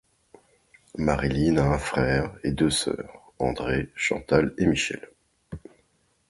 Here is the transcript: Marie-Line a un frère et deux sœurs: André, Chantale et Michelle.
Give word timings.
Marie-Line 0.97 1.59
a 1.59 1.63
un 1.73 1.77
frère 1.77 2.33
et 2.43 2.51
deux 2.53 2.71
sœurs: 2.71 3.31
André, 3.37 3.89
Chantale 3.95 4.51
et 4.57 4.65
Michelle. 4.65 5.11